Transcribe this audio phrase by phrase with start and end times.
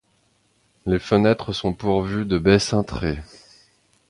[0.87, 3.19] Les fenêtres sont pourvues de baies cintrées.